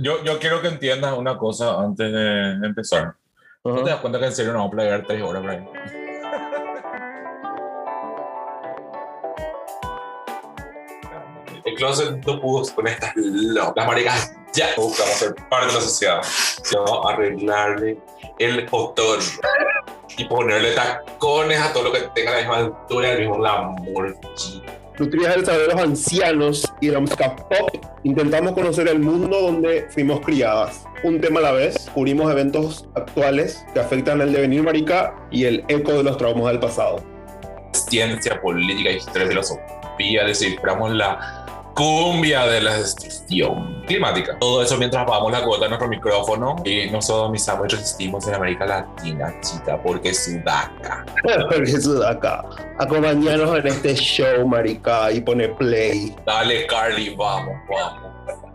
yo, 0.00 0.22
yo 0.24 0.38
quiero 0.38 0.60
que 0.60 0.68
entiendas 0.68 1.16
una 1.16 1.36
cosa 1.36 1.80
antes 1.80 2.12
de 2.12 2.66
empezar. 2.66 3.14
¿No 3.64 3.82
te 3.82 3.90
das 3.90 4.00
cuenta 4.00 4.18
que 4.18 4.26
en 4.26 4.32
serio 4.32 4.52
no 4.52 4.58
vamos 4.58 4.72
a 4.72 4.76
planear 4.76 5.06
tres 5.06 5.22
horas 5.22 5.44
ahí? 5.44 5.68
El 11.64 11.74
closet 11.74 12.24
no 12.24 12.40
pudo 12.40 12.74
con 12.74 12.86
estas 12.86 13.12
locas 13.16 13.86
maricas. 13.86 14.32
Ya 14.54 14.68
buscamos 14.76 15.14
ser 15.14 15.34
parte 15.50 15.66
de 15.66 15.72
la 15.72 15.80
sociedad. 15.80 16.22
Yo 16.72 17.08
arreglarle 17.08 17.98
el 18.38 18.66
botón 18.68 19.18
y 20.16 20.24
ponerle 20.24 20.74
tacones 20.74 21.60
a 21.60 21.72
todo 21.72 21.84
lo 21.84 21.92
que 21.92 22.08
tenga 22.14 22.30
la 22.30 22.38
misma 22.38 22.56
altura 22.58 23.08
y 23.08 23.10
el 23.10 23.18
mismo 23.18 23.38
glamour. 23.38 24.16
Nutrías 24.98 25.36
el 25.36 25.44
saber 25.44 25.68
de 25.68 25.74
los 25.74 25.82
ancianos 25.82 26.72
y 26.80 26.90
la 26.90 27.00
música 27.00 27.36
pop, 27.36 27.84
intentamos 28.04 28.52
conocer 28.52 28.88
el 28.88 29.00
mundo 29.00 29.40
donde 29.40 29.86
fuimos 29.90 30.20
criadas. 30.20 30.84
Un 31.02 31.20
tema 31.20 31.40
a 31.40 31.44
la 31.44 31.52
vez, 31.52 31.90
cubrimos 31.94 32.30
eventos 32.30 32.88
actuales 32.94 33.64
que 33.74 33.80
afectan 33.80 34.20
el 34.20 34.32
devenir 34.32 34.62
marica 34.62 35.14
y 35.30 35.44
el 35.44 35.64
eco 35.68 35.92
de 35.92 36.02
los 36.02 36.16
traumas 36.16 36.52
del 36.52 36.60
pasado. 36.60 37.02
Ciencia, 37.72 38.40
política, 38.40 38.90
historia, 38.90 39.28
filosofía, 39.28 40.24
desciframos 40.24 40.92
la 40.92 41.55
cumbia 41.76 42.46
de 42.46 42.62
la 42.62 42.78
destrucción 42.78 43.82
climática. 43.86 44.36
Todo 44.40 44.62
eso 44.62 44.78
mientras 44.78 45.02
apagamos 45.02 45.30
la 45.30 45.44
cuota 45.44 45.64
de 45.64 45.68
nuestro 45.68 45.88
micrófono 45.88 46.56
y 46.64 46.90
nosotros, 46.90 47.30
mis 47.30 47.46
amigos, 47.48 47.72
resistimos 47.72 48.26
en 48.26 48.34
América 48.34 48.64
Latina, 48.64 49.32
chica, 49.42 49.80
porque 49.82 50.14
sudaca. 50.14 51.04
porque 51.50 51.78
sudaca. 51.78 52.44
Acompañanos 52.78 53.58
en 53.58 53.66
este 53.66 53.94
show, 53.94 54.48
marica, 54.48 55.12
y 55.12 55.20
pone 55.20 55.48
play. 55.50 56.16
Dale, 56.24 56.66
Carly, 56.66 57.14
vamos, 57.14 57.54
vamos. 57.68 58.45